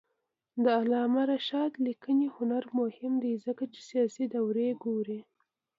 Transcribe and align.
د 0.63 0.65
علامه 0.79 1.23
رشاد 1.33 1.71
لیکنی 1.87 2.27
هنر 2.35 2.63
مهم 2.79 3.13
دی 3.23 3.33
ځکه 3.45 3.63
چې 3.73 3.79
سیاسي 3.89 4.25
دورې 4.35 4.69
ګوري. 4.83 5.19